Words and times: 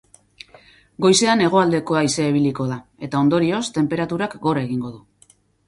Goizean 1.05 1.43
hegoaldeko 1.47 1.99
haizea 1.99 2.33
ibiliko 2.33 2.67
da 2.73 2.79
eta 3.09 3.21
ondorioz, 3.27 3.63
tenperaturak 3.79 4.37
gora 4.51 4.67
egingo 4.71 4.95
du. 4.99 5.07